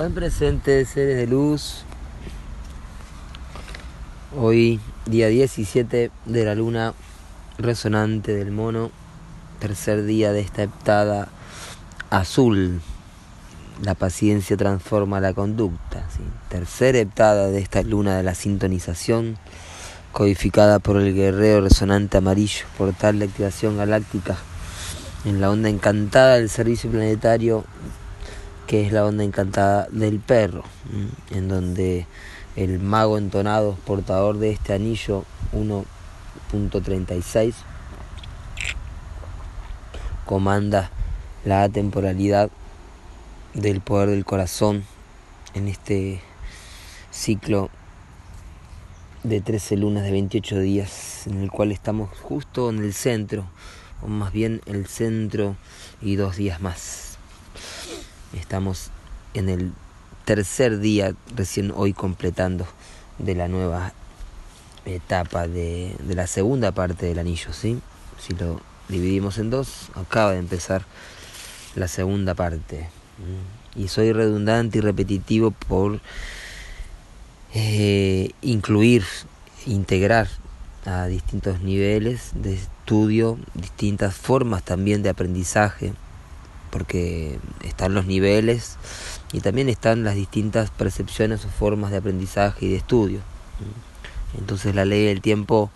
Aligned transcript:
Buen 0.00 0.14
presente, 0.14 0.82
seres 0.86 1.18
de 1.18 1.26
luz. 1.26 1.82
Hoy, 4.34 4.80
día 5.04 5.28
17 5.28 6.10
de 6.24 6.44
la 6.46 6.54
luna 6.54 6.94
resonante 7.58 8.34
del 8.34 8.50
mono, 8.50 8.90
tercer 9.58 10.06
día 10.06 10.32
de 10.32 10.40
esta 10.40 10.62
heptada 10.62 11.28
azul. 12.08 12.80
La 13.82 13.94
paciencia 13.94 14.56
transforma 14.56 15.20
la 15.20 15.34
conducta. 15.34 16.08
Tercera 16.48 16.98
heptada 16.98 17.48
de 17.48 17.58
esta 17.58 17.82
luna 17.82 18.16
de 18.16 18.22
la 18.22 18.34
sintonización, 18.34 19.36
codificada 20.12 20.78
por 20.78 20.96
el 20.96 21.14
guerrero 21.14 21.60
resonante 21.60 22.16
amarillo, 22.16 22.64
portal 22.78 23.18
de 23.18 23.26
activación 23.26 23.76
galáctica 23.76 24.38
en 25.26 25.42
la 25.42 25.50
onda 25.50 25.68
encantada 25.68 26.36
del 26.36 26.48
servicio 26.48 26.90
planetario 26.90 27.66
que 28.70 28.86
es 28.86 28.92
la 28.92 29.04
onda 29.04 29.24
encantada 29.24 29.88
del 29.90 30.20
perro, 30.20 30.62
en 31.32 31.48
donde 31.48 32.06
el 32.54 32.78
mago 32.78 33.18
entonado, 33.18 33.76
portador 33.84 34.38
de 34.38 34.52
este 34.52 34.72
anillo 34.72 35.24
1.36, 35.52 37.54
comanda 40.24 40.92
la 41.44 41.64
atemporalidad 41.64 42.48
del 43.54 43.80
poder 43.80 44.10
del 44.10 44.24
corazón 44.24 44.84
en 45.54 45.66
este 45.66 46.22
ciclo 47.10 47.70
de 49.24 49.40
13 49.40 49.78
lunas 49.78 50.04
de 50.04 50.12
28 50.12 50.60
días, 50.60 51.26
en 51.26 51.42
el 51.42 51.50
cual 51.50 51.72
estamos 51.72 52.16
justo 52.20 52.70
en 52.70 52.78
el 52.78 52.94
centro, 52.94 53.46
o 54.00 54.06
más 54.06 54.32
bien 54.32 54.60
el 54.66 54.86
centro 54.86 55.56
y 56.00 56.14
dos 56.14 56.36
días 56.36 56.60
más. 56.60 57.09
Estamos 58.32 58.90
en 59.34 59.48
el 59.48 59.72
tercer 60.24 60.78
día, 60.78 61.14
recién 61.34 61.72
hoy 61.74 61.92
completando, 61.92 62.66
de 63.18 63.34
la 63.34 63.48
nueva 63.48 63.92
etapa 64.84 65.46
de, 65.46 65.94
de, 65.98 66.14
la 66.14 66.26
segunda 66.26 66.72
parte 66.72 67.06
del 67.06 67.18
anillo, 67.18 67.52
¿sí? 67.52 67.80
Si 68.18 68.34
lo 68.34 68.60
dividimos 68.88 69.38
en 69.38 69.50
dos, 69.50 69.90
acaba 69.94 70.32
de 70.32 70.38
empezar 70.38 70.84
la 71.74 71.88
segunda 71.88 72.34
parte. 72.34 72.88
Y 73.76 73.88
soy 73.88 74.12
redundante 74.12 74.78
y 74.78 74.80
repetitivo 74.80 75.50
por 75.50 76.00
eh, 77.54 78.30
incluir, 78.42 79.04
integrar 79.66 80.28
a 80.86 81.06
distintos 81.06 81.60
niveles 81.60 82.30
de 82.34 82.54
estudio, 82.54 83.38
distintas 83.54 84.14
formas 84.14 84.62
también 84.64 85.02
de 85.02 85.10
aprendizaje 85.10 85.92
porque 86.70 87.38
están 87.62 87.94
los 87.94 88.06
niveles 88.06 88.76
y 89.32 89.40
también 89.40 89.68
están 89.68 90.04
las 90.04 90.14
distintas 90.14 90.70
percepciones 90.70 91.44
o 91.44 91.48
formas 91.48 91.90
de 91.90 91.98
aprendizaje 91.98 92.66
y 92.66 92.70
de 92.70 92.76
estudio. 92.76 93.20
Entonces 94.38 94.74
la 94.74 94.84
ley 94.84 95.04
del 95.06 95.20
tiempo 95.20 95.70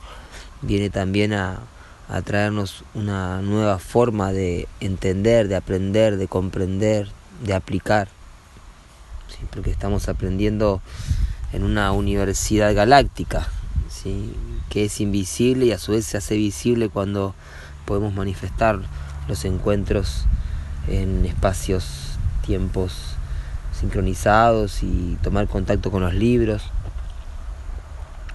viene 0.62 0.91
también 0.91 1.33
a, 1.33 1.60
a 2.09 2.22
traernos 2.22 2.84
una 2.94 3.43
nueva 3.43 3.78
forma 3.78 4.33
de 4.33 4.69
entender, 4.81 5.49
de 5.49 5.56
aprender, 5.56 6.16
de 6.16 6.28
comprender, 6.28 7.09
de 7.44 7.54
aplicar, 7.54 8.09
porque 9.50 9.71
estamos 9.71 10.09
aprendiendo 10.09 10.81
en 11.53 11.65
una 11.65 11.93
universidad 11.93 12.75
galáctica, 12.75 13.49
¿sí? 13.88 14.33
que 14.69 14.87
es 14.87 15.00
invisible 15.00 15.66
y 15.66 15.72
a 15.72 15.78
su 15.78 15.93
vez 15.93 16.06
se 16.06 16.16
hace 16.16 16.37
visible 16.37 16.88
cuando 16.88 17.34
podemos 17.84 18.12
manifestar 18.15 18.81
los 19.28 19.44
encuentros 19.44 20.27
en 20.89 21.25
espacios, 21.25 22.19
tiempos 22.45 23.17
sincronizados 23.78 24.83
y 24.83 25.19
tomar 25.22 25.49
contacto 25.49 25.91
con 25.91 26.03
los 26.03 26.15
libros, 26.15 26.62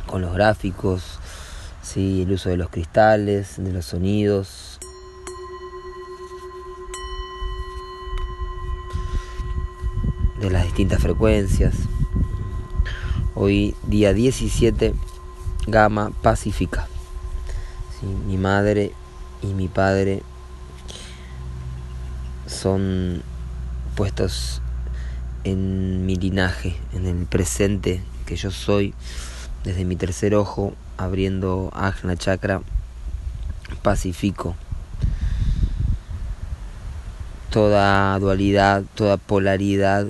con 0.07 0.21
los 0.21 0.33
gráficos, 0.33 1.19
¿sí? 1.81 2.23
el 2.23 2.33
uso 2.33 2.49
de 2.49 2.57
los 2.57 2.69
cristales, 2.69 3.55
de 3.57 3.71
los 3.71 3.85
sonidos. 3.85 4.79
de 10.39 10.49
las 10.49 10.63
distintas 10.63 11.01
frecuencias. 11.01 11.73
Hoy 13.35 13.75
día 13.83 14.13
17, 14.13 14.93
Gama 15.67 16.11
Pacífica. 16.21 16.87
Mi 18.25 18.37
madre 18.37 18.93
y 19.41 19.47
mi 19.47 19.67
padre 19.67 20.23
son 22.59 23.21
puestos 23.95 24.61
en 25.45 26.05
mi 26.05 26.15
linaje, 26.17 26.75
en 26.93 27.05
el 27.05 27.25
presente 27.25 28.01
que 28.25 28.35
yo 28.35 28.51
soy, 28.51 28.93
desde 29.63 29.85
mi 29.85 29.95
tercer 29.95 30.35
ojo, 30.35 30.73
abriendo 30.97 31.71
Ajna 31.73 32.17
Chakra, 32.17 32.61
pacifico 33.81 34.55
toda 37.49 38.19
dualidad, 38.19 38.83
toda 38.93 39.17
polaridad 39.17 40.05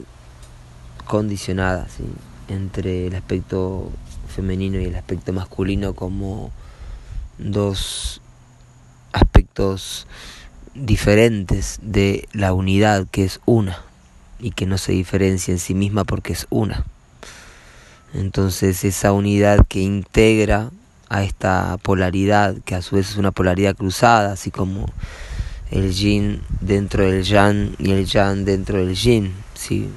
condicionada 1.05 1.87
¿sí? 1.87 2.03
entre 2.47 3.07
el 3.07 3.15
aspecto 3.15 3.91
femenino 4.27 4.79
y 4.79 4.85
el 4.85 4.95
aspecto 4.95 5.33
masculino 5.33 5.93
como 5.93 6.51
dos 7.37 8.21
aspectos 9.13 10.07
diferentes 10.85 11.79
de 11.81 12.27
la 12.33 12.53
unidad 12.53 13.07
que 13.11 13.25
es 13.25 13.39
una 13.45 13.81
y 14.39 14.51
que 14.51 14.65
no 14.65 14.77
se 14.77 14.93
diferencia 14.93 15.51
en 15.51 15.59
sí 15.59 15.73
misma 15.73 16.03
porque 16.03 16.33
es 16.33 16.47
una. 16.49 16.85
Entonces 18.13 18.83
esa 18.83 19.11
unidad 19.11 19.65
que 19.67 19.81
integra 19.81 20.71
a 21.09 21.23
esta 21.23 21.77
polaridad, 21.81 22.55
que 22.65 22.75
a 22.75 22.81
su 22.81 22.95
vez 22.95 23.09
es 23.09 23.17
una 23.17 23.31
polaridad 23.31 23.75
cruzada, 23.75 24.33
así 24.33 24.51
como 24.51 24.85
el 25.71 25.91
yin 25.93 26.41
dentro 26.61 27.03
del 27.03 27.23
yang 27.23 27.75
y 27.77 27.91
el 27.91 28.05
yang 28.05 28.45
dentro 28.45 28.77
del 28.77 28.95
yin, 28.95 29.33
¿sí? 29.53 29.89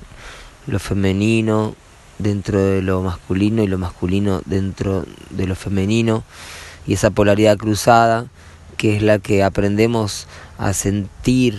lo 0.67 0.79
femenino 0.79 1.75
dentro 2.19 2.61
de 2.61 2.83
lo 2.83 3.03
masculino 3.03 3.63
y 3.63 3.67
lo 3.67 3.79
masculino 3.79 4.43
dentro 4.45 5.05
de 5.31 5.47
lo 5.47 5.55
femenino, 5.55 6.25
y 6.87 6.95
esa 6.95 7.11
polaridad 7.11 7.57
cruzada 7.57 8.27
que 8.83 8.97
es 8.97 9.03
la 9.03 9.21
que 9.21 9.45
aprendemos 9.45 10.27
a 10.59 10.73
sentir, 10.73 11.57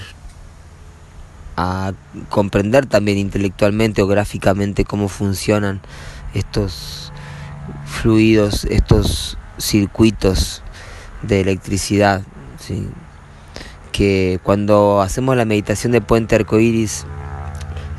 a 1.56 1.94
comprender 2.28 2.86
también 2.86 3.18
intelectualmente 3.18 4.02
o 4.02 4.08
gráficamente 4.08 4.84
cómo 4.84 5.08
funcionan 5.08 5.80
estos 6.34 7.14
fluidos, 7.86 8.66
estos 8.66 9.38
circuitos 9.58 10.64
de 11.22 11.40
electricidad, 11.40 12.24
que 13.94 14.42
cuando 14.44 15.00
hacemos 15.00 15.38
la 15.38 15.46
meditación 15.46 15.94
de 15.94 16.02
puente 16.02 16.36
arcoíris 16.36 17.06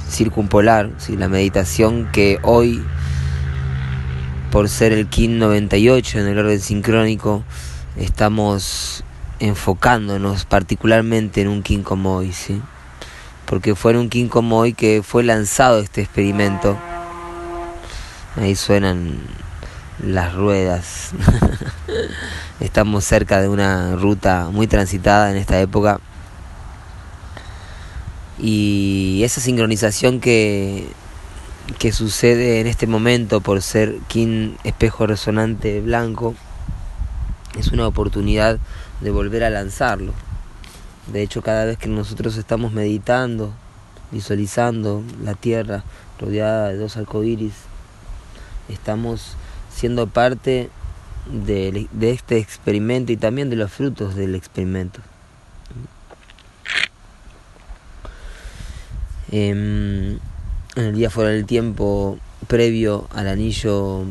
circumpolar, 0.06 0.90
¿sí? 0.98 1.16
la 1.16 1.30
meditación 1.30 2.10
que 2.12 2.40
hoy, 2.42 2.84
por 4.52 4.68
ser 4.68 4.92
el 4.92 5.06
KIN 5.06 5.38
98 5.38 6.18
en 6.18 6.26
el 6.26 6.38
orden 6.38 6.60
sincrónico, 6.60 7.42
estamos 7.96 9.02
enfocándonos 9.46 10.46
particularmente 10.46 11.42
en 11.42 11.48
un 11.48 11.62
King 11.62 11.82
como 11.82 12.16
hoy, 12.16 12.32
¿sí? 12.32 12.62
Porque 13.44 13.74
fue 13.74 13.92
en 13.92 13.98
un 13.98 14.08
King 14.08 14.28
como 14.28 14.58
hoy 14.58 14.72
que 14.72 15.02
fue 15.02 15.22
lanzado 15.22 15.80
este 15.80 16.00
experimento. 16.00 16.78
Ahí 18.36 18.56
suenan 18.56 19.18
las 20.02 20.34
ruedas. 20.34 21.10
Estamos 22.60 23.04
cerca 23.04 23.40
de 23.42 23.48
una 23.48 23.96
ruta 23.96 24.48
muy 24.50 24.66
transitada 24.66 25.30
en 25.30 25.36
esta 25.36 25.60
época. 25.60 26.00
Y 28.38 29.20
esa 29.24 29.42
sincronización 29.42 30.20
que, 30.20 30.88
que 31.78 31.92
sucede 31.92 32.60
en 32.60 32.66
este 32.66 32.86
momento 32.86 33.42
por 33.42 33.60
ser 33.60 33.98
King 34.08 34.54
espejo 34.64 35.06
resonante 35.06 35.82
blanco 35.82 36.34
es 37.58 37.68
una 37.68 37.86
oportunidad 37.86 38.58
de 39.04 39.10
volver 39.10 39.44
a 39.44 39.50
lanzarlo. 39.50 40.14
De 41.12 41.22
hecho, 41.22 41.42
cada 41.42 41.66
vez 41.66 41.76
que 41.76 41.88
nosotros 41.88 42.38
estamos 42.38 42.72
meditando, 42.72 43.52
visualizando 44.10 45.04
la 45.22 45.34
tierra 45.34 45.84
rodeada 46.18 46.70
de 46.70 46.78
dos 46.78 46.96
arcoíris, 46.96 47.52
estamos 48.70 49.36
siendo 49.70 50.06
parte 50.06 50.70
de, 51.30 51.86
este 52.00 52.38
experimento 52.38 53.12
y 53.12 53.18
también 53.18 53.50
de 53.50 53.56
los 53.56 53.70
frutos 53.70 54.16
del 54.16 54.34
experimento. 54.34 55.00
en 59.30 60.20
el 60.76 60.94
día 60.94 61.10
fuera 61.10 61.30
del 61.30 61.44
tiempo 61.44 62.18
previo 62.46 63.08
al 63.12 63.26
anillo 63.26 64.04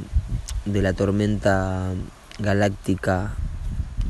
de 0.66 0.82
la 0.82 0.92
tormenta 0.92 1.94
galáctica 2.40 3.32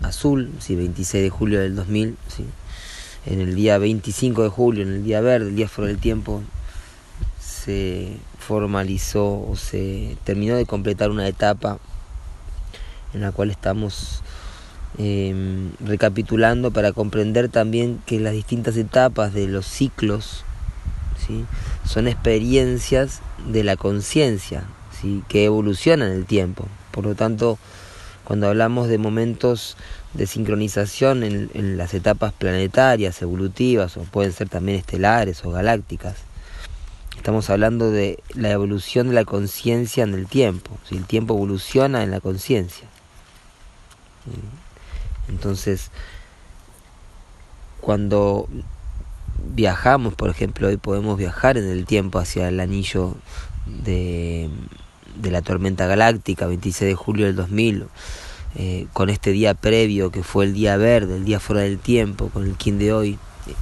azul, 0.04 0.52
sí, 0.60 0.76
26 0.76 1.24
de 1.24 1.30
julio 1.30 1.60
del 1.60 1.76
2000, 1.76 2.18
sí. 2.28 2.46
en 3.26 3.42
el 3.42 3.56
día 3.56 3.78
25 3.78 4.44
de 4.44 4.50
julio, 4.50 4.84
en 4.84 4.94
el 4.94 5.04
día 5.04 5.22
verde, 5.22 5.50
el 5.50 5.56
día 5.56 5.68
fuera 5.68 5.88
del 5.88 6.00
tiempo, 6.00 6.44
se 7.40 8.18
formalizó 8.40 9.42
o 9.50 9.56
se 9.56 10.18
terminó 10.24 10.56
de 10.56 10.66
completar 10.66 11.10
una 11.10 11.28
etapa 11.28 11.80
en 13.14 13.22
la 13.22 13.32
cual 13.32 13.52
estamos 13.52 14.22
em, 14.98 15.72
recapitulando 15.80 16.72
para 16.72 16.92
comprender 16.92 17.50
también 17.50 18.02
que 18.06 18.20
las 18.20 18.34
distintas 18.34 18.76
etapas 18.76 19.34
de 19.34 19.48
los 19.48 19.66
ciclos 19.66 20.44
¿sí? 21.26 21.46
son 21.88 22.08
experiencias 22.08 23.22
de 23.48 23.64
la 23.64 23.78
conciencia 23.78 24.64
¿sí? 25.02 25.24
que 25.30 25.46
evolucionan 25.46 26.12
el 26.12 26.26
tiempo. 26.26 26.68
Por 26.92 27.06
lo 27.06 27.16
tanto, 27.16 27.58
cuando 28.24 28.48
hablamos 28.48 28.88
de 28.88 28.98
momentos 28.98 29.76
de 30.14 30.28
sincronización 30.28 31.24
en, 31.24 31.78
las 31.78 31.94
etapas 31.94 32.34
planetarias, 32.34 33.22
evolutivas, 33.22 33.98
o 33.98 34.04
pueden 34.04 34.32
ser 34.32 34.50
también 34.50 34.78
estelares 34.78 35.44
o 35.44 35.52
galácticas. 35.52 36.16
Estamos 37.18 37.50
hablando 37.50 37.92
de 37.92 38.22
la 38.34 38.52
evolución 38.52 39.08
de 39.08 39.14
la 39.14 39.26
conciencia 39.26 40.04
en 40.04 40.14
el 40.14 40.28
tiempo. 40.28 40.78
Si 40.88 40.96
el 40.96 41.06
tiempo 41.06 41.34
evoluciona 41.34 42.04
en 42.04 42.12
la 42.12 42.20
conciencia. 42.20 42.88
Entonces, 45.30 45.90
cuando 47.82 48.48
viajamos, 49.54 50.16
por 50.16 50.30
ejemplo, 50.30 50.68
hoy 50.68 50.78
podemos 50.78 51.18
viajar 51.18 51.58
en 51.58 51.70
el 51.70 51.86
tiempo 51.86 52.20
hacia 52.20 52.48
el 52.48 52.60
anillo 52.60 53.16
de, 53.66 54.50
de 55.16 55.32
la 55.32 55.42
tormenta 55.42 55.88
galáctica, 55.88 56.48
26 56.48 56.90
de 56.90 56.96
julio 56.96 57.26
del 57.26 57.36
2000 57.36 57.88
eh, 58.56 58.86
con 58.94 59.10
este 59.10 59.32
día 59.32 59.56
previo 59.56 60.12
que 60.12 60.22
fue 60.22 60.46
el 60.46 60.54
día 60.54 60.78
verde, 60.78 61.18
el 61.18 61.26
día 61.26 61.40
fuera 61.40 61.64
del 61.64 61.80
tiempo, 61.80 62.30
con 62.30 62.44
el 62.44 62.56
kin 62.56 62.78
de 62.78 62.94
hoy, 62.94 63.18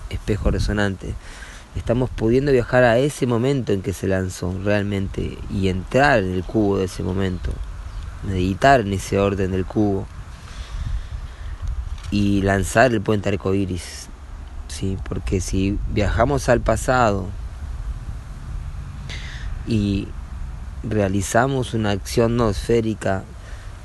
espejo 0.09 0.51
resonante, 0.51 1.13
estamos 1.77 2.09
pudiendo 2.09 2.51
viajar 2.51 2.83
a 2.83 2.98
ese 2.98 3.25
momento 3.25 3.71
en 3.71 3.81
que 3.81 3.94
se 3.94 4.07
lanzó 4.07 4.53
realmente 4.65 5.38
y 5.50 5.69
entrar 5.69 6.19
en 6.19 6.33
el 6.33 6.44
cubo 6.44 6.77
de 6.77 6.86
ese 6.86 7.03
momento, 7.03 7.54
meditar 8.24 8.81
en 8.81 8.92
ese 8.92 9.18
orden 9.18 9.51
del 9.51 9.65
cubo 9.65 10.06
y 12.12 12.42
lanzar 12.42 12.92
el 12.92 13.00
puente 13.00 13.30
arcoíris, 13.30 14.09
¿sí? 14.68 14.97
porque 15.07 15.39
si 15.39 15.80
viajamos 15.94 16.50
al 16.50 16.59
pasado 16.59 17.30
y 19.65 20.09
realizamos 20.83 21.74
una 21.74 21.92
acción 21.92 22.38
no 22.38 22.50
esférica 22.50 23.24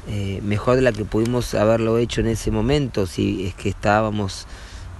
eh, 0.08 0.40
mejor 0.42 0.76
de 0.76 0.82
la 0.82 0.92
que 0.92 1.04
pudimos 1.04 1.54
haberlo 1.54 1.98
hecho 1.98 2.20
en 2.20 2.28
ese 2.28 2.50
momento, 2.50 3.06
si 3.06 3.46
es 3.46 3.54
que 3.54 3.68
estábamos 3.68 4.46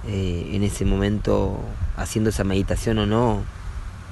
eh, 0.07 0.49
en 0.51 0.63
ese 0.63 0.83
momento 0.83 1.59
haciendo 1.95 2.29
esa 2.29 2.43
meditación 2.43 2.99
o 2.99 3.05
no, 3.05 3.41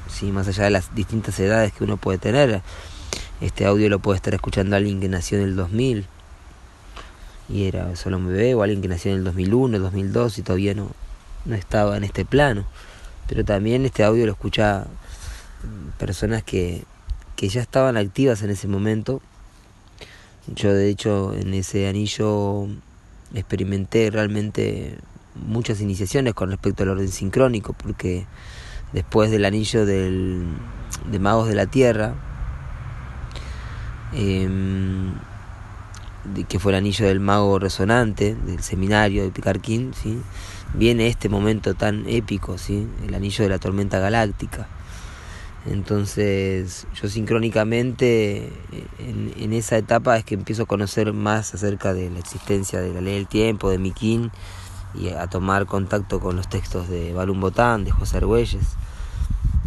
si 0.09 0.31
más 0.31 0.47
allá 0.47 0.63
de 0.65 0.69
las 0.69 0.95
distintas 0.95 1.37
edades 1.39 1.73
que 1.73 1.83
uno 1.83 1.97
puede 1.97 2.17
tener. 2.17 2.61
Este 3.41 3.65
audio 3.65 3.89
lo 3.89 3.99
puede 3.99 4.15
estar 4.15 4.33
escuchando 4.33 4.77
alguien 4.77 5.01
que 5.01 5.09
nació 5.09 5.37
en 5.39 5.43
el 5.43 5.55
2000 5.57 6.05
y 7.49 7.65
era 7.65 7.95
solo 7.97 8.17
un 8.17 8.27
bebé, 8.27 8.55
o 8.55 8.63
alguien 8.63 8.81
que 8.81 8.87
nació 8.87 9.11
en 9.11 9.19
el 9.19 9.23
2001, 9.25 9.79
2002 9.79 10.37
y 10.37 10.41
todavía 10.41 10.73
no, 10.73 10.91
no 11.43 11.55
estaba 11.55 11.97
en 11.97 12.05
este 12.05 12.23
plano. 12.23 12.65
Pero 13.27 13.43
también 13.43 13.85
este 13.85 14.03
audio 14.03 14.25
lo 14.25 14.31
escucha 14.31 14.87
personas 15.97 16.43
que, 16.43 16.85
que 17.35 17.49
ya 17.49 17.61
estaban 17.61 17.97
activas 17.97 18.41
en 18.41 18.49
ese 18.49 18.67
momento 18.67 19.21
yo 20.47 20.73
de 20.73 20.89
hecho 20.89 21.33
en 21.33 21.53
ese 21.55 21.87
anillo 21.87 22.67
experimenté 23.33 24.11
realmente 24.11 24.97
muchas 25.33 25.81
iniciaciones 25.81 26.35
con 26.35 26.51
respecto 26.51 26.83
al 26.83 26.89
orden 26.89 27.07
sincrónico, 27.07 27.73
porque 27.73 28.25
después 28.93 29.31
del 29.31 29.43
anillo 29.43 29.85
del, 29.85 30.45
de 31.09 31.19
Magos 31.19 31.47
de 31.47 31.55
la 31.55 31.65
Tierra, 31.65 32.13
em, 34.13 35.13
que 36.47 36.59
fue 36.59 36.71
el 36.71 36.77
anillo 36.77 37.07
del 37.07 37.19
mago 37.19 37.57
resonante, 37.59 38.35
del 38.35 38.61
seminario 38.61 39.23
de 39.23 39.31
Picarquín, 39.31 39.93
¿sí? 39.93 40.19
viene 40.75 41.07
este 41.07 41.27
momento 41.27 41.73
tan 41.73 42.07
épico, 42.07 42.57
¿sí? 42.59 42.87
el 43.07 43.15
anillo 43.15 43.43
de 43.43 43.49
la 43.49 43.59
tormenta 43.59 43.99
galáctica. 43.99 44.67
Entonces 45.65 46.85
yo 46.93 47.09
sincrónicamente 47.09 48.51
en, 48.99 49.53
esa 49.53 49.77
etapa 49.77 50.17
es 50.17 50.23
que 50.23 50.35
empiezo 50.35 50.63
a 50.63 50.65
conocer 50.67 51.11
más 51.13 51.53
acerca 51.55 51.93
de 51.93 52.09
la 52.09 52.19
existencia 52.19 52.81
de 52.81 52.93
la 52.93 53.01
ley 53.01 53.15
del 53.15 53.27
tiempo, 53.27 53.69
de 53.69 53.79
Miquín, 53.79 54.31
y 54.93 55.09
a 55.09 55.27
tomar 55.27 55.65
contacto 55.65 56.19
con 56.19 56.35
los 56.35 56.47
textos 56.47 56.87
de 56.87 57.13
Balum 57.13 57.41
Botán, 57.41 57.83
de 57.83 57.91
José 57.91 58.17
Argüelles, 58.17 58.75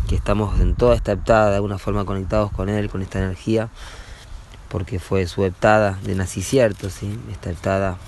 que 0.09 0.15
estamos 0.15 0.59
en 0.61 0.75
toda 0.75 0.95
esta 0.95 1.13
heptada 1.13 1.51
de 1.51 1.57
alguna 1.57 1.79
forma 1.79 2.05
conectados 2.05 2.51
con 2.53 2.69
él, 2.69 2.89
con 2.89 3.03
esta 3.03 3.19
energía, 3.19 3.69
porque 4.69 5.01
fue 5.01 5.27
su 5.27 5.45
heptada 5.45 5.99
de 6.05 6.15
nacicierto, 6.15 6.91
¿sí? 6.91 7.19
esta 7.31 7.51
heptada 7.51 7.99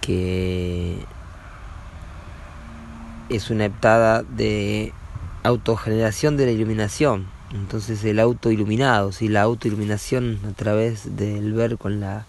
que 0.00 1.04
es 3.28 3.50
una 3.50 3.64
heptada 3.64 4.22
de 4.22 4.92
autogeneración 5.46 6.36
de 6.36 6.46
la 6.46 6.52
iluminación. 6.52 7.26
Entonces 7.52 8.04
el 8.04 8.18
auto 8.18 8.50
iluminado, 8.50 9.12
¿sí? 9.12 9.28
la 9.28 9.42
autoiluminación 9.42 10.40
a 10.48 10.52
través 10.52 11.16
del 11.16 11.52
ver 11.52 11.78
con 11.78 12.00
la 12.00 12.26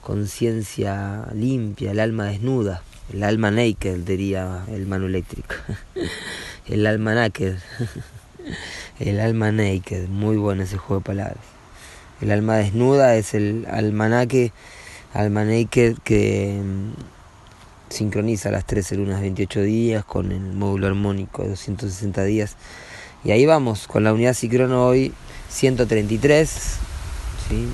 conciencia 0.00 1.28
limpia, 1.32 1.92
el 1.92 2.00
alma 2.00 2.24
desnuda, 2.24 2.82
el 3.12 3.22
alma 3.22 3.50
naked, 3.50 3.98
diría 3.98 4.64
el 4.68 4.86
mano 4.86 5.06
eléctrico. 5.06 5.54
el 6.66 6.86
alma 6.86 7.14
naked. 7.14 7.54
el 8.98 9.20
alma 9.20 9.52
naked, 9.52 10.08
muy 10.08 10.36
bueno 10.36 10.64
ese 10.64 10.78
juego 10.78 11.00
de 11.00 11.06
palabras. 11.06 11.44
El 12.20 12.30
alma 12.30 12.56
desnuda 12.56 13.16
es 13.16 13.34
el 13.34 13.66
almanaque, 13.70 14.52
alma 15.12 15.44
naked 15.44 15.96
que 16.04 16.60
sincroniza 17.92 18.50
las 18.50 18.66
13 18.66 18.96
lunas 18.96 19.20
28 19.20 19.62
días 19.62 20.04
con 20.04 20.32
el 20.32 20.40
módulo 20.40 20.88
armónico 20.88 21.42
de 21.42 21.50
260 21.50 22.24
días. 22.24 22.56
Y 23.24 23.30
ahí 23.30 23.46
vamos, 23.46 23.86
con 23.86 24.02
la 24.02 24.12
unidad 24.12 24.34
Cicrono 24.34 24.86
hoy 24.86 25.12
133, 25.48 26.48
¿sí? 27.48 27.68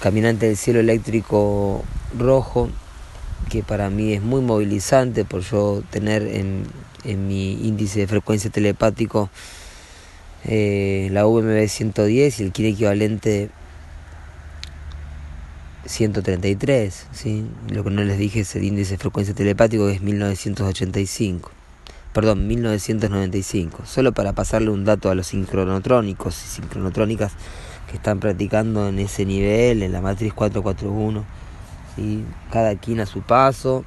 caminante 0.00 0.46
del 0.46 0.56
cielo 0.56 0.80
eléctrico 0.80 1.84
rojo, 2.18 2.70
que 3.50 3.62
para 3.62 3.90
mí 3.90 4.14
es 4.14 4.22
muy 4.22 4.40
movilizante 4.40 5.24
por 5.24 5.42
yo 5.42 5.82
tener 5.90 6.22
en, 6.22 6.64
en 7.04 7.28
mi 7.28 7.52
índice 7.66 8.00
de 8.00 8.06
frecuencia 8.06 8.50
telepático 8.50 9.28
eh, 10.44 11.08
la 11.12 11.24
VMB 11.24 11.68
110 11.68 12.40
y 12.40 12.42
el 12.42 12.52
kin 12.52 12.66
equivalente 12.66 13.50
133, 15.86 17.06
¿sí? 17.12 17.44
lo 17.68 17.84
que 17.84 17.90
no 17.90 18.02
les 18.04 18.18
dije 18.18 18.40
es 18.40 18.54
el 18.56 18.64
índice 18.64 18.92
de 18.92 18.98
frecuencia 18.98 19.34
telepático 19.34 19.86
que 19.86 19.94
es 19.94 20.02
1985, 20.02 21.50
perdón, 22.12 22.46
1995, 22.46 23.84
solo 23.84 24.12
para 24.12 24.32
pasarle 24.32 24.70
un 24.70 24.84
dato 24.84 25.10
a 25.10 25.14
los 25.14 25.28
sincronotrónicos 25.28 26.36
y 26.44 26.48
sincronotrónicas 26.48 27.32
que 27.90 27.96
están 27.96 28.20
practicando 28.20 28.88
en 28.88 28.98
ese 28.98 29.24
nivel, 29.24 29.82
en 29.82 29.92
la 29.92 30.00
matriz 30.00 30.32
441, 30.32 31.24
¿sí? 31.96 32.24
cada 32.50 32.76
quien 32.76 33.00
a 33.00 33.06
su 33.06 33.22
paso, 33.22 33.84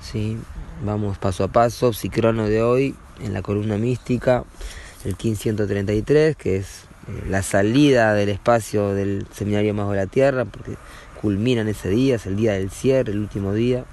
¿sí? 0.00 0.38
vamos 0.84 1.18
paso 1.18 1.44
a 1.44 1.48
paso, 1.48 1.92
psicrono 1.92 2.46
de 2.46 2.62
hoy 2.62 2.94
en 3.20 3.32
la 3.32 3.42
columna 3.42 3.76
mística, 3.76 4.44
el 5.04 5.10
1533, 5.10 6.36
que 6.36 6.56
es 6.56 6.86
la 7.28 7.42
salida 7.42 8.14
del 8.14 8.28
espacio 8.28 8.94
del 8.94 9.26
Seminario 9.32 9.74
Más 9.74 9.88
de 9.90 9.96
la 9.96 10.06
Tierra, 10.06 10.44
porque 10.44 10.76
culminan 11.20 11.68
ese 11.68 11.88
día, 11.88 12.16
es 12.16 12.26
el 12.26 12.36
día 12.36 12.52
del 12.52 12.70
cierre, 12.70 13.12
el 13.12 13.18
último 13.18 13.52
día, 13.52 13.84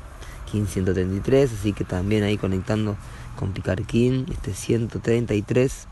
1533, 0.51 1.51
así 1.59 1.73
que 1.73 1.83
también 1.83 2.23
ahí 2.23 2.37
conectando 2.37 2.97
con 3.35 3.53
Picarquín, 3.53 4.25
este 4.31 4.53
133. 4.53 5.87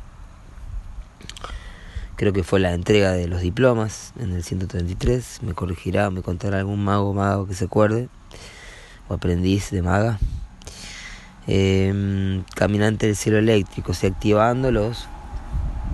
Creo 2.17 2.33
que 2.33 2.43
fue 2.43 2.59
la 2.59 2.73
entrega 2.73 3.11
de 3.11 3.27
los 3.27 3.41
diplomas 3.41 4.11
en 4.19 4.33
el 4.33 4.43
133. 4.43 5.43
Me 5.43 5.53
corregirá, 5.53 6.09
me 6.09 6.23
contará 6.23 6.57
algún 6.57 6.83
mago 6.83 7.13
mago 7.13 7.45
que 7.45 7.53
se 7.53 7.65
acuerde. 7.65 8.09
O 9.07 9.13
aprendiz 9.13 9.69
de 9.69 9.83
maga. 9.83 10.19
Em, 11.45 12.43
caminante 12.55 13.05
del 13.05 13.15
cielo 13.15 13.37
eléctrico, 13.37 13.93
se 13.93 14.07
activando 14.07 14.71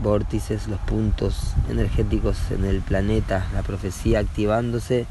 vórtices, 0.04 0.68
los 0.68 0.80
puntos 0.82 1.54
energéticos 1.70 2.38
en 2.52 2.66
el 2.66 2.82
planeta, 2.82 3.48
la 3.54 3.64
profecía 3.64 4.20
activándose 4.20 5.08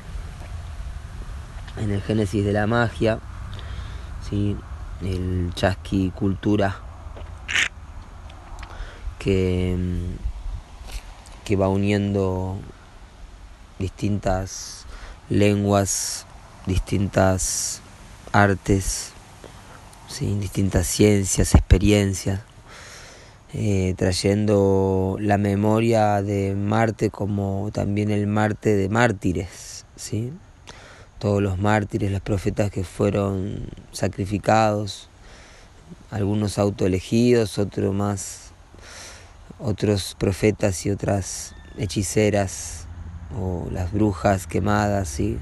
en 1.78 1.90
el 1.90 2.02
génesis 2.02 2.44
de 2.44 2.52
la 2.52 2.66
magia, 2.68 3.18
¿sí? 4.28 4.56
el 5.00 5.50
chasqui 5.54 6.12
cultura 6.14 6.76
que, 9.18 9.76
que 11.44 11.56
va 11.56 11.68
uniendo 11.68 12.58
distintas 13.78 14.84
lenguas, 15.28 16.26
distintas 16.66 17.80
artes, 18.30 19.12
¿sí? 20.06 20.38
distintas 20.38 20.87
ciencias, 20.87 21.54
experiencias 21.54 22.51
eh, 23.54 23.94
trayendo 23.97 25.16
la 25.21 25.38
memoria 25.38 26.23
de 26.23 26.54
Marte 26.54 27.11
como 27.11 27.71
también 27.73 28.11
el 28.11 28.26
Marte 28.26 28.75
de 28.75 28.88
mártires, 28.88 29.85
¿sí? 29.97 30.32
todos 31.23 31.40
los 31.40 31.56
mártires, 31.56 32.11
los 32.11 32.21
profetas 32.21 32.73
que 32.73 32.82
fueron 32.82 33.68
sacrificados, 33.92 35.09
algunos 36.11 36.59
autoelegidos, 36.59 37.59
otros 37.59 37.94
más, 37.94 38.50
otros 39.61 40.16
profetas 40.18 40.85
y 40.85 40.90
otras 40.90 41.54
hechiceras 41.78 42.87
o 43.38 43.68
las 43.71 43.92
brujas 43.92 44.49
quemadas, 44.49 45.09
¿sí? 45.09 45.38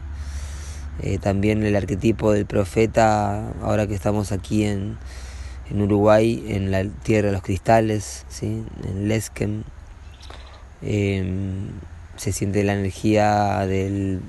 Eh, 1.01 1.17
también 1.17 1.63
el 1.63 1.75
arquetipo 1.75 2.33
del 2.33 2.45
profeta, 2.45 3.51
ahora 3.63 3.87
que 3.87 3.95
estamos 3.95 4.33
aquí 4.33 4.65
en, 4.65 4.99
en 5.71 5.83
Uruguay, 5.83 6.45
en 6.49 6.71
la 6.71 6.85
tierra 6.85 7.29
de 7.29 7.33
los 7.33 7.43
cristales, 7.43 8.27
¿sí? 8.29 8.65
en 8.85 9.09
Lesken, 9.09 9.65
em, 10.83 11.69
se 12.17 12.33
siente 12.33 12.65
la 12.65 12.75
energía 12.75 13.67
del, 13.67 14.21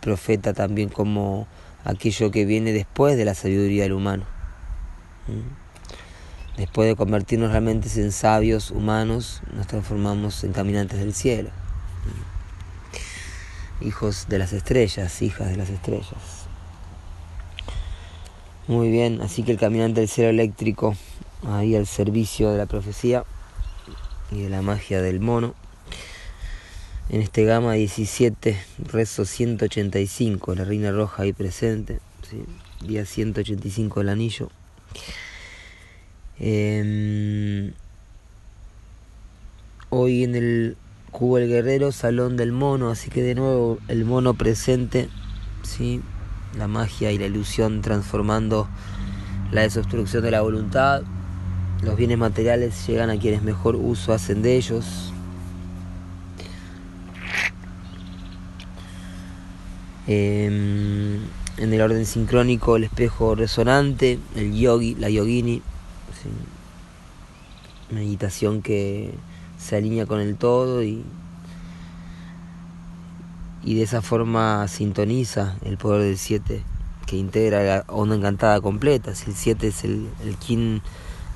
profeta 0.00 0.52
también 0.52 0.88
como 0.88 1.48
aquello 1.84 2.30
que 2.30 2.44
viene 2.44 2.72
después 2.72 3.16
de 3.16 3.24
la 3.24 3.34
sabiduría 3.34 3.82
del 3.82 3.94
humano. 3.94 4.24
Después 6.56 6.88
de 6.88 6.94
convertirnos 6.94 7.50
realmente 7.50 7.88
en 8.00 8.12
sabios 8.12 8.70
humanos, 8.70 9.42
nos 9.54 9.66
transformamos 9.66 10.44
en 10.44 10.52
caminantes 10.52 10.98
del 10.98 11.14
cielo. 11.14 11.50
Hijos 13.80 14.26
de 14.28 14.38
las 14.38 14.52
estrellas, 14.52 15.22
hijas 15.22 15.48
de 15.48 15.56
las 15.56 15.70
estrellas. 15.70 16.41
Muy 18.72 18.90
bien, 18.90 19.20
así 19.20 19.42
que 19.42 19.52
el 19.52 19.58
caminante 19.58 20.00
del 20.00 20.08
cielo 20.08 20.30
eléctrico, 20.30 20.96
ahí 21.46 21.76
al 21.76 21.86
servicio 21.86 22.50
de 22.50 22.56
la 22.56 22.64
profecía 22.64 23.22
y 24.30 24.40
de 24.40 24.48
la 24.48 24.62
magia 24.62 25.02
del 25.02 25.20
mono. 25.20 25.54
En 27.10 27.20
este 27.20 27.44
gama 27.44 27.74
17, 27.74 28.58
rezo 28.90 29.26
185, 29.26 30.54
la 30.54 30.64
reina 30.64 30.90
roja 30.90 31.24
ahí 31.24 31.34
presente, 31.34 32.00
día 32.80 33.04
185 33.04 34.00
del 34.00 34.08
anillo. 34.08 34.48
Em, 36.40 37.74
hoy 39.90 40.24
en 40.24 40.34
el 40.34 40.76
Cubo 41.10 41.36
el 41.36 41.46
Guerrero, 41.46 41.92
Salón 41.92 42.38
del 42.38 42.52
Mono, 42.52 42.88
así 42.88 43.10
que 43.10 43.20
de 43.20 43.34
nuevo 43.34 43.80
el 43.88 44.06
mono 44.06 44.32
presente, 44.32 45.10
¿sí? 45.62 46.00
La 46.56 46.68
magia 46.68 47.12
y 47.12 47.18
la 47.18 47.26
ilusión 47.26 47.82
transformando 47.82 48.68
la 49.50 49.62
desobstrucción 49.62 50.22
de 50.22 50.30
la 50.30 50.42
voluntad. 50.42 51.02
Los 51.82 51.96
bienes 51.96 52.18
materiales 52.18 52.86
llegan 52.86 53.10
a 53.10 53.18
quienes 53.18 53.42
mejor 53.42 53.76
uso 53.76 54.12
hacen 54.12 54.42
de 54.42 54.56
ellos. 54.56 55.12
Em, 60.06 61.20
en 61.58 61.72
el 61.72 61.80
orden 61.80 62.06
sincrónico, 62.06 62.76
el 62.76 62.84
espejo 62.84 63.34
resonante, 63.34 64.18
el 64.34 64.54
yogi, 64.54 64.94
la 64.96 65.08
yogini, 65.10 65.62
meditación 67.90 68.62
que 68.62 69.14
se 69.58 69.76
alinea 69.76 70.06
con 70.06 70.20
el 70.20 70.36
todo 70.36 70.82
y 70.82 71.04
y 73.64 73.76
de 73.76 73.82
esa 73.82 74.02
forma 74.02 74.66
sintoniza 74.68 75.56
el 75.64 75.78
poder 75.78 76.02
del 76.02 76.18
7 76.18 76.62
que 77.06 77.16
integra 77.16 77.62
la 77.62 77.84
onda 77.88 78.16
encantada 78.16 78.60
completa. 78.60 79.14
Si 79.14 79.30
el 79.30 79.36
7 79.36 79.66
es 79.68 79.84
el, 79.84 80.08
el 80.24 80.36
kin 80.36 80.82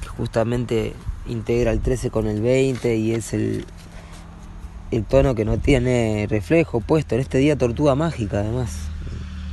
que 0.00 0.09
justamente 0.09 0.95
integra 1.28 1.73
el 1.73 1.80
13 1.80 2.11
con 2.11 2.26
el 2.26 2.40
20 2.40 2.97
y 2.97 3.12
es 3.12 3.33
el, 3.33 3.64
el 4.90 5.04
tono 5.04 5.35
que 5.35 5.45
no 5.45 5.59
tiene 5.59 6.26
reflejo 6.28 6.80
puesto 6.80 7.14
en 7.14 7.21
este 7.21 7.38
día 7.38 7.56
tortuga 7.56 7.95
mágica 7.95 8.40
además, 8.40 8.76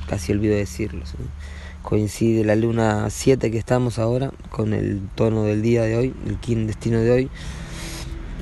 casi 0.07 0.31
olvido 0.31 0.55
decirlo. 0.55 1.03
Coincide 1.81 2.45
la 2.45 2.55
luna 2.55 3.09
7 3.09 3.51
que 3.51 3.57
estamos 3.57 3.99
ahora 3.99 4.31
con 4.49 4.73
el 4.73 5.01
tono 5.15 5.43
del 5.43 5.61
día 5.61 5.83
de 5.83 5.97
hoy, 5.97 6.13
el 6.25 6.37
kin 6.37 6.65
destino 6.65 6.99
de 6.99 7.11
hoy, 7.11 7.29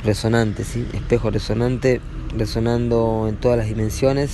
resonante, 0.03 0.63
¿sí? 0.63 0.88
espejo 0.93 1.31
resonante 1.31 2.01
resonando 2.35 3.27
en 3.27 3.35
todas 3.38 3.57
las 3.57 3.67
dimensiones. 3.67 4.31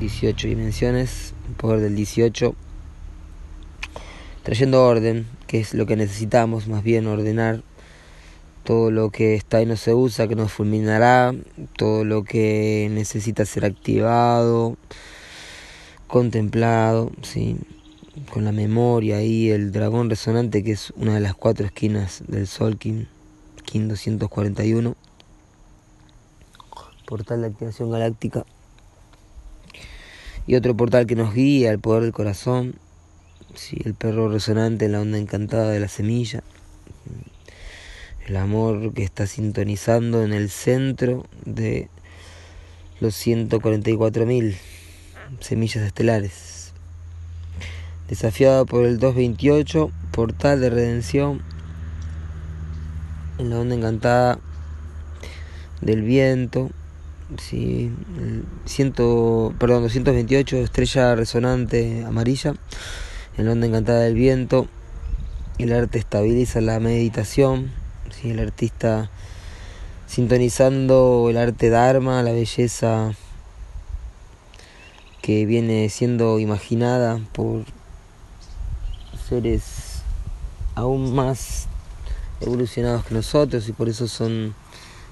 18 0.00 0.48
dimensiones, 0.48 1.34
el 1.48 1.54
poder 1.54 1.80
del 1.80 1.96
18. 1.96 2.54
Trayendo 4.42 4.84
orden, 4.84 5.26
que 5.46 5.60
es 5.60 5.74
lo 5.74 5.86
que 5.86 5.96
necesitamos, 5.96 6.68
más 6.68 6.82
bien 6.82 7.06
ordenar 7.06 7.62
todo 8.64 8.90
lo 8.90 9.10
que 9.10 9.34
está 9.34 9.62
y 9.62 9.66
no 9.66 9.76
se 9.76 9.94
usa, 9.94 10.26
que 10.26 10.34
nos 10.34 10.52
fulminará, 10.52 11.34
todo 11.76 12.04
lo 12.04 12.24
que 12.24 12.88
necesita 12.90 13.44
ser 13.44 13.64
activado, 13.64 14.76
contemplado, 16.08 17.12
¿sí? 17.22 17.56
con 18.32 18.44
la 18.44 18.52
memoria 18.52 19.22
y 19.22 19.50
el 19.50 19.70
dragón 19.70 20.10
resonante, 20.10 20.64
que 20.64 20.72
es 20.72 20.92
una 20.96 21.14
de 21.14 21.20
las 21.20 21.34
cuatro 21.34 21.66
esquinas 21.66 22.24
del 22.26 22.46
Solkin, 22.46 23.08
Kin 23.64 23.88
241 23.88 24.96
portal 27.06 27.40
de 27.40 27.48
activación 27.48 27.90
galáctica. 27.90 28.44
Y 30.46 30.54
otro 30.54 30.76
portal 30.76 31.06
que 31.06 31.16
nos 31.16 31.34
guía 31.34 31.70
al 31.70 31.78
poder 31.78 32.02
del 32.02 32.12
corazón. 32.12 32.74
Sí, 33.54 33.80
el 33.84 33.94
perro 33.94 34.28
resonante 34.28 34.84
en 34.84 34.92
la 34.92 35.00
onda 35.00 35.18
encantada 35.18 35.70
de 35.70 35.80
la 35.80 35.88
semilla. 35.88 36.42
El 38.26 38.36
amor 38.36 38.92
que 38.92 39.02
está 39.02 39.26
sintonizando 39.26 40.22
en 40.22 40.32
el 40.32 40.50
centro 40.50 41.26
de 41.44 41.88
los 43.00 43.14
144.000 43.14 44.56
semillas 45.40 45.84
estelares. 45.84 46.72
Desafiado 48.08 48.66
por 48.66 48.84
el 48.84 48.98
228, 48.98 49.90
portal 50.12 50.60
de 50.60 50.70
redención 50.70 51.42
en 53.38 53.50
la 53.50 53.58
onda 53.58 53.74
encantada 53.74 54.38
del 55.80 56.02
viento, 56.02 56.70
sí, 57.38 57.90
ciento, 58.64 59.54
perdón, 59.58 59.82
228, 59.82 60.56
estrella 60.58 61.14
resonante 61.14 62.04
amarilla, 62.04 62.54
en 63.36 63.46
la 63.46 63.52
onda 63.52 63.66
encantada 63.66 64.00
del 64.00 64.14
viento. 64.14 64.68
El 65.58 65.72
arte 65.72 65.98
estabiliza 65.98 66.60
la 66.60 66.80
meditación, 66.80 67.70
¿sí? 68.10 68.30
el 68.30 68.40
artista 68.40 69.10
sintonizando 70.06 71.28
el 71.30 71.36
arte 71.36 71.70
Dharma, 71.70 72.22
la 72.22 72.32
belleza 72.32 73.12
que 75.22 75.44
viene 75.46 75.88
siendo 75.88 76.38
imaginada 76.38 77.20
por 77.32 77.64
seres 79.28 80.02
aún 80.74 81.14
más 81.14 81.66
evolucionados 82.40 83.04
que 83.06 83.14
nosotros 83.14 83.68
y 83.68 83.72
por 83.72 83.88
eso 83.88 84.06
son 84.06 84.54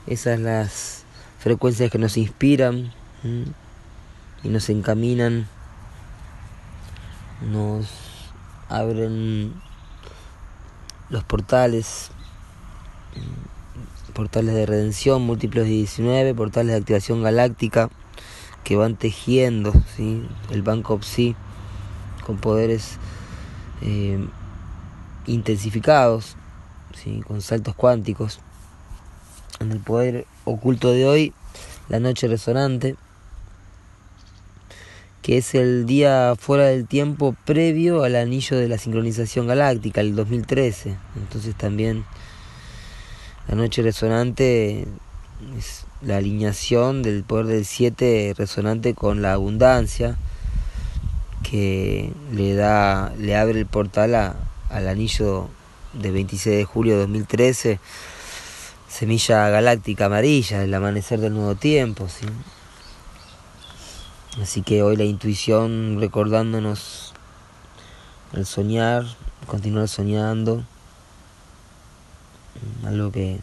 esas 0.06 0.38
las 0.38 1.03
frecuencias 1.44 1.90
que 1.90 1.98
nos 1.98 2.16
inspiran 2.16 2.90
y 4.42 4.48
nos 4.48 4.70
encaminan, 4.70 5.46
nos 7.52 7.86
abren 8.70 9.52
los 11.10 11.22
portales, 11.24 12.12
portales 14.14 14.54
de 14.54 14.64
redención 14.64 15.20
múltiplos 15.20 15.66
de 15.66 15.72
19, 15.72 16.34
portales 16.34 16.72
de 16.72 16.78
activación 16.78 17.22
galáctica 17.22 17.90
que 18.64 18.76
van 18.76 18.96
tejiendo 18.96 19.74
¿sí? 19.94 20.26
el 20.50 20.62
Banco 20.62 20.98
Psi 21.02 21.36
con 22.24 22.38
poderes 22.38 22.96
eh, 23.82 24.26
intensificados, 25.26 26.36
¿sí? 26.94 27.20
con 27.28 27.42
saltos 27.42 27.74
cuánticos 27.74 28.40
en 29.60 29.72
el 29.72 29.78
poder 29.78 30.26
oculto 30.44 30.92
de 30.92 31.06
hoy, 31.06 31.32
la 31.88 32.00
noche 32.00 32.28
resonante, 32.28 32.96
que 35.22 35.38
es 35.38 35.54
el 35.54 35.86
día 35.86 36.34
fuera 36.38 36.66
del 36.66 36.86
tiempo 36.86 37.34
previo 37.44 38.04
al 38.04 38.16
anillo 38.16 38.58
de 38.58 38.68
la 38.68 38.78
sincronización 38.78 39.46
galáctica, 39.46 40.00
el 40.00 40.14
2013. 40.14 40.96
Entonces 41.16 41.54
también 41.54 42.04
la 43.48 43.54
noche 43.54 43.82
resonante 43.82 44.86
es 45.58 45.86
la 46.02 46.18
alineación 46.18 47.02
del 47.02 47.24
poder 47.24 47.46
del 47.46 47.64
7 47.64 48.34
resonante 48.36 48.94
con 48.94 49.22
la 49.22 49.32
abundancia 49.32 50.16
que 51.42 52.12
le 52.32 52.54
da 52.54 53.12
le 53.18 53.36
abre 53.36 53.60
el 53.60 53.66
portal 53.66 54.14
al 54.14 54.88
anillo 54.88 55.48
de 55.92 56.10
26 56.10 56.56
de 56.56 56.64
julio 56.64 56.94
de 56.94 57.00
2013 57.00 57.80
semilla 58.94 59.48
galáctica 59.48 60.04
amarilla, 60.04 60.62
el 60.62 60.72
amanecer 60.72 61.18
del 61.18 61.34
nuevo 61.34 61.56
tiempo, 61.56 62.08
¿sí? 62.08 62.26
Así 64.40 64.62
que 64.62 64.84
hoy 64.84 64.96
la 64.96 65.02
intuición 65.02 65.96
recordándonos 65.98 67.12
el 68.34 68.46
soñar, 68.46 69.04
continuar 69.48 69.88
soñando, 69.88 70.62
algo 72.86 73.10
que, 73.10 73.40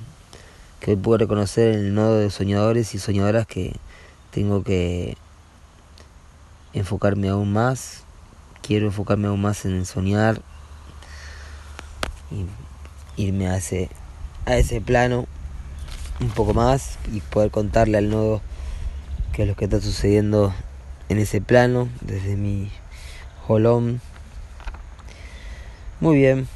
que 0.80 0.96
puedo 0.96 1.18
reconocer 1.18 1.74
en 1.74 1.80
el 1.80 1.94
nodo 1.96 2.16
de 2.18 2.30
soñadores 2.30 2.96
y 2.96 3.00
soñadoras 3.00 3.46
que 3.46 3.76
tengo 4.32 4.64
que 4.64 5.18
enfocarme 6.72 7.28
aún 7.28 7.52
más, 7.52 8.06
quiero 8.62 8.86
enfocarme 8.86 9.28
aún 9.28 9.42
más 9.42 9.66
en 9.66 9.86
soñar 9.86 10.42
y 12.32 12.46
irme 13.22 13.50
a 13.50 13.58
ese, 13.58 13.90
a 14.46 14.56
ese 14.56 14.80
plano 14.80 15.28
un 16.22 16.30
poco 16.30 16.54
más 16.54 16.98
y 17.12 17.20
poder 17.22 17.52
contarle 17.52 17.98
al 17.98 18.10
nodo 18.10 18.42
qué 19.34 19.44
es 19.44 19.48
lo 19.48 19.56
que 19.56 19.66
está 19.66 19.82
sucediendo 19.82 20.54
en 21.10 21.18
ese 21.18 21.42
plano 21.42 21.90
desde 22.02 22.36
mi 22.36 22.70
holón. 23.48 24.02
Muy 26.00 26.18
bien, 26.18 26.48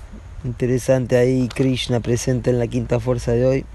interesante 0.44 1.18
ahí 1.18 1.50
Krishna 1.50 2.00
presente 2.00 2.52
en 2.52 2.60
la 2.60 2.68
quinta 2.68 3.00
fuerza 3.00 3.32
de 3.32 3.46
hoy. 3.46 3.66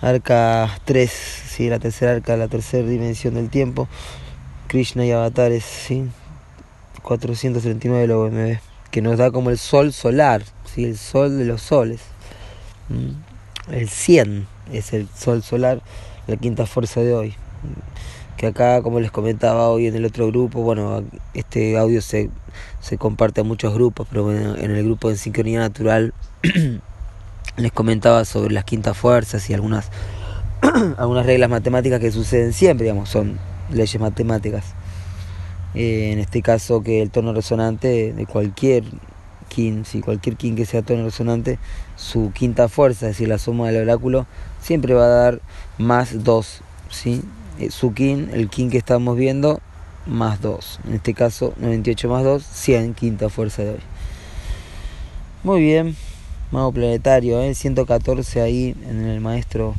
Arca 0.00 0.78
3, 0.84 1.10
sí, 1.10 1.68
la 1.68 1.78
tercera 1.78 2.12
arca, 2.12 2.36
la 2.36 2.48
tercera 2.48 2.88
dimensión 2.88 3.34
del 3.34 3.50
tiempo. 3.50 3.86
Krishna 4.66 5.04
y 5.04 5.10
avatares, 5.10 5.64
sí. 5.64 6.08
439 7.02 8.06
lo 8.06 8.22
OMB, 8.22 8.58
que 8.90 9.02
nos 9.02 9.18
da 9.18 9.30
como 9.30 9.50
el 9.50 9.58
sol 9.58 9.92
solar, 9.92 10.42
sí, 10.64 10.84
el 10.84 10.96
sol 10.96 11.38
de 11.38 11.44
los 11.44 11.62
soles. 11.62 12.00
Mm. 12.88 13.29
El 13.72 13.88
100 13.88 14.46
es 14.72 14.92
el 14.92 15.08
sol 15.08 15.42
solar, 15.42 15.80
la 16.26 16.36
quinta 16.36 16.66
fuerza 16.66 17.00
de 17.00 17.14
hoy. 17.14 17.34
Que 18.36 18.48
acá, 18.48 18.82
como 18.82 19.00
les 19.00 19.10
comentaba 19.10 19.68
hoy 19.68 19.86
en 19.86 19.94
el 19.94 20.04
otro 20.04 20.26
grupo, 20.28 20.62
bueno, 20.62 21.04
este 21.34 21.76
audio 21.76 22.00
se, 22.00 22.30
se 22.80 22.96
comparte 22.96 23.42
a 23.42 23.44
muchos 23.44 23.74
grupos, 23.74 24.06
pero 24.10 24.24
bueno, 24.24 24.56
en 24.56 24.70
el 24.70 24.84
grupo 24.84 25.10
de 25.10 25.16
Sincronía 25.16 25.60
Natural 25.60 26.14
les 27.56 27.72
comentaba 27.72 28.24
sobre 28.24 28.54
las 28.54 28.64
quintas 28.64 28.96
fuerzas 28.96 29.48
y 29.50 29.54
algunas, 29.54 29.90
algunas 30.96 31.26
reglas 31.26 31.50
matemáticas 31.50 32.00
que 32.00 32.10
suceden 32.10 32.52
siempre, 32.52 32.84
digamos, 32.84 33.08
son 33.08 33.38
leyes 33.70 34.00
matemáticas. 34.00 34.64
Eh, 35.74 36.10
en 36.12 36.18
este 36.18 36.42
caso 36.42 36.82
que 36.82 37.02
el 37.02 37.10
tono 37.10 37.32
resonante 37.32 38.12
de 38.12 38.26
cualquier 38.26 38.84
kin, 39.50 39.84
si 39.84 40.00
cualquier 40.00 40.36
kin 40.36 40.56
que 40.56 40.64
sea 40.64 40.80
tono 40.80 41.04
resonante, 41.04 41.58
su 41.96 42.32
quinta 42.32 42.68
fuerza, 42.68 43.06
es 43.06 43.12
decir, 43.16 43.28
la 43.28 43.36
suma 43.36 43.68
del 43.68 43.82
oráculo, 43.82 44.26
siempre 44.62 44.94
va 44.94 45.04
a 45.04 45.08
dar 45.08 45.40
más 45.76 46.24
2, 46.24 46.62
¿sí? 46.88 47.22
Eh, 47.58 47.70
su 47.70 47.92
kin, 47.92 48.30
el 48.32 48.48
kin 48.48 48.70
que 48.70 48.78
estamos 48.78 49.18
viendo, 49.18 49.60
más 50.06 50.40
2. 50.40 50.80
En 50.86 50.94
este 50.94 51.12
caso, 51.12 51.52
98 51.58 52.08
más 52.08 52.24
2, 52.24 52.42
100, 52.42 52.94
quinta 52.94 53.28
fuerza 53.28 53.62
de 53.62 53.70
hoy. 53.72 53.80
Muy 55.42 55.60
bien. 55.60 55.96
Mago 56.50 56.72
planetario, 56.72 57.40
¿eh? 57.40 57.54
114 57.54 58.40
ahí 58.40 58.74
en 58.88 59.06
el 59.06 59.20
maestro 59.20 59.74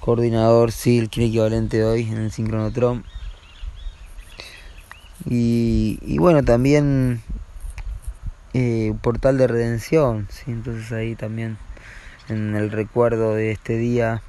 coordinador, 0.00 0.70
sí, 0.70 0.98
el 0.98 1.06
equivalente 1.06 1.78
de 1.78 1.84
hoy 1.84 2.02
en 2.02 2.18
el 2.18 2.30
sincronotron. 2.30 3.04
Y, 5.28 5.98
y 6.02 6.18
bueno, 6.18 6.44
también 6.44 7.22
eh, 8.58 8.94
portal 9.02 9.36
de 9.36 9.46
redención, 9.46 10.26
¿sí? 10.30 10.50
entonces 10.50 10.90
ahí 10.90 11.14
también 11.14 11.58
en 12.30 12.54
el 12.56 12.70
recuerdo 12.70 13.34
de 13.34 13.50
este 13.50 13.76
día, 13.76 14.22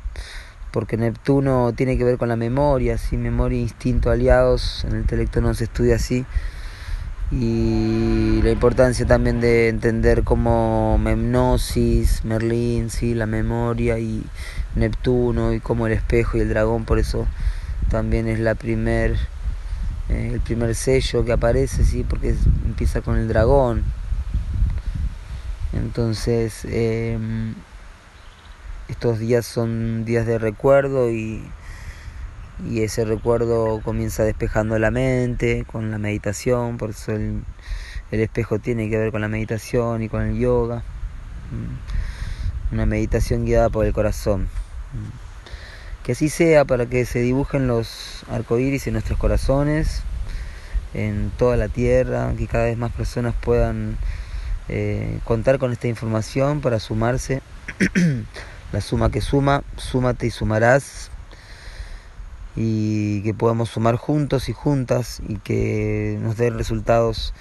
porque 0.73 0.97
Neptuno 0.97 1.71
tiene 1.71 1.97
que 1.97 2.03
ver 2.03 2.17
con 2.17 2.27
la 2.27 2.35
memoria, 2.35 2.97
¿sí? 2.97 3.15
memoria 3.15 3.57
e 3.57 3.61
instinto 3.61 4.11
aliados, 4.11 4.83
en 4.83 4.95
el 4.95 4.99
intelecto 4.99 5.39
no 5.39 5.53
se 5.53 5.63
estudia 5.63 5.95
así 5.95 6.25
y 7.31 8.41
la 8.41 8.51
importancia 8.51 9.05
también 9.05 9.39
de 9.39 9.69
entender 9.69 10.23
como 10.23 10.97
Memnosis, 10.97 12.25
Merlín, 12.25 12.89
¿sí? 12.89 13.13
la 13.13 13.27
memoria 13.27 13.97
y 13.97 14.25
Neptuno 14.75 15.53
y 15.53 15.61
como 15.61 15.87
el 15.87 15.93
espejo 15.93 16.37
y 16.37 16.41
el 16.41 16.49
dragón, 16.49 16.83
por 16.83 16.99
eso 16.99 17.27
también 17.89 18.27
es 18.27 18.39
la 18.39 18.55
primer, 18.55 19.15
eh, 20.09 20.31
el 20.33 20.41
primer 20.41 20.75
sello 20.75 21.23
que 21.23 21.31
aparece, 21.31 21.85
¿sí? 21.85 22.05
porque 22.07 22.35
empieza 22.65 22.99
con 22.99 23.17
el 23.17 23.29
dragón. 23.29 23.83
Entonces, 25.73 26.65
em, 26.65 27.55
estos 28.87 29.19
días 29.19 29.45
son 29.45 30.05
días 30.05 30.25
de 30.25 30.37
recuerdo 30.39 31.11
y 31.11 31.43
ese 32.65 33.05
recuerdo 33.05 33.81
comienza 33.83 34.23
despejando 34.23 34.79
la 34.79 34.91
mente 34.91 35.65
con 35.65 35.91
la 35.91 35.97
meditación, 35.97 36.77
por 36.77 36.91
eso 36.91 37.11
el, 37.11 37.43
espejo 38.11 38.59
tiene 38.59 38.89
que 38.89 38.97
ver 38.97 39.11
con 39.11 39.21
la 39.21 39.27
meditación 39.27 40.01
y 40.01 40.09
con 40.09 40.21
el 40.23 40.37
yoga. 40.37 40.83
Mm. 41.51 42.73
Una 42.73 42.85
meditación 42.85 43.45
guiada 43.45 43.69
por 43.69 43.85
el 43.85 43.93
corazón. 43.93 44.43
Mm. 44.43 46.03
Que 46.03 46.13
así 46.13 46.29
sea 46.29 46.63
para 46.65 46.85
que 46.85 47.05
se 47.05 47.19
dibujen 47.19 47.67
los 47.67 48.23
arcoíris 48.31 48.87
en 48.87 48.93
nuestros 48.93 49.19
corazones, 49.19 50.03
en 50.93 51.31
toda 51.37 51.57
la 51.57 51.67
tierra, 51.67 52.33
que 52.37 52.47
cada 52.47 52.65
vez 52.65 52.77
más 52.77 52.91
personas 52.93 53.35
puedan 53.41 53.97
eh, 54.69 55.19
contar 55.23 55.59
con 55.59 55.71
esta 55.71 55.87
información 55.87 56.61
para 56.61 56.79
sumarse. 56.79 57.41
la 58.71 58.81
suma 58.81 59.11
que 59.11 59.21
suma, 59.21 59.63
súmate 59.77 60.27
y 60.27 60.31
sumarás 60.31 61.09
y 62.55 63.21
que 63.21 63.33
podamos 63.33 63.69
sumar 63.69 63.95
juntos 63.95 64.49
y 64.49 64.53
juntas 64.53 65.21
y 65.27 65.37
que 65.37 66.19
nos 66.21 66.37
dé 66.37 66.49
resultados 66.49 67.33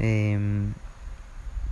em, 0.00 0.72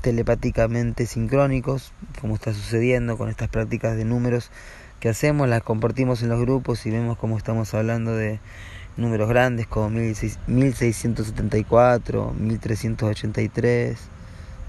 telepáticamente 0.03 1.07
sincrónicos, 1.07 1.93
como 2.21 2.37
está 2.37 2.53
sucediendo 2.55 3.19
con 3.19 3.29
estas 3.29 3.49
prácticas 3.49 3.97
de 3.97 4.05
números 4.05 4.53
que 5.01 5.09
hacemos, 5.09 5.49
las 5.49 5.65
compartimos 5.65 6.23
en 6.23 6.29
los 6.29 6.41
grupos 6.41 6.87
y 6.87 6.91
vemos 6.91 7.19
cómo 7.19 7.37
estamos 7.37 7.75
hablando 7.75 8.15
de 8.15 8.39
números 8.97 9.29
grandes 9.29 9.67
como 9.67 9.91
1674, 9.91 12.35
1383, 12.39 13.99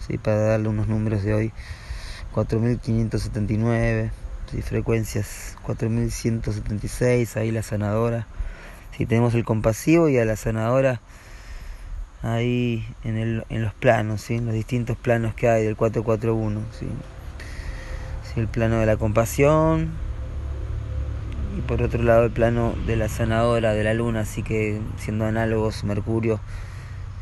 ¿sí? 0.08 0.18
para 0.18 0.38
darle 0.38 0.70
unos 0.70 0.88
números 0.88 1.24
de 1.24 1.34
hoy, 1.34 1.54
4579 2.34 4.12
y 4.54 4.62
frecuencias 4.62 5.58
4176, 5.64 7.38
ahí 7.38 7.52
la 7.52 7.64
sanadora. 7.64 8.28
Si 8.98 9.06
tenemos 9.06 9.36
el 9.36 9.44
compasivo 9.44 10.10
y 10.10 10.18
a 10.18 10.26
la 10.26 10.36
sanadora 10.36 11.02
ahí 12.24 12.88
en, 13.04 13.18
el, 13.18 13.46
en 13.50 13.62
los 13.62 13.74
planos, 13.74 14.22
¿sí? 14.22 14.36
en 14.36 14.46
los 14.46 14.56
distintos 14.56 14.98
planos 14.98 15.36
que 15.36 15.50
hay 15.50 15.66
del 15.66 15.76
441. 15.76 16.62
¿sí? 16.72 16.88
el 18.40 18.48
plano 18.48 18.80
de 18.80 18.86
la 18.86 18.98
compasión 18.98 19.90
y 21.58 21.62
por 21.62 21.82
otro 21.82 22.04
lado 22.04 22.26
el 22.26 22.32
plano 22.32 22.76
de 22.86 22.96
la 22.96 23.10
sanadora 23.10 23.74
de 23.74 23.84
la 23.84 23.96
luna, 23.96 24.22
así 24.22 24.44
que 24.44 24.80
siendo 24.98 25.26
análogos 25.26 25.84
Mercurio, 25.84 26.40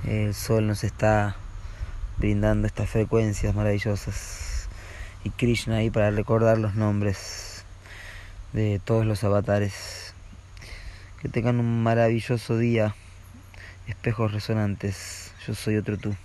el 0.05 0.33
Sol 0.33 0.67
nos 0.67 0.83
está 0.83 1.37
brindando 2.17 2.67
estas 2.67 2.89
frecuencias 2.89 3.55
maravillosas 3.55 4.69
y 5.23 5.31
Krishna 5.31 5.77
ahí 5.77 5.89
para 5.89 6.11
recordar 6.11 6.57
los 6.57 6.75
nombres 6.75 7.65
de 8.53 8.79
todos 8.83 9.05
los 9.05 9.23
avatares. 9.23 10.13
Que 11.21 11.29
tengan 11.29 11.59
un 11.59 11.83
maravilloso 11.83 12.57
día, 12.57 12.95
espejos 13.87 14.31
resonantes. 14.31 15.33
Yo 15.45 15.55
soy 15.55 15.77
otro 15.77 15.97
tú. 15.97 16.15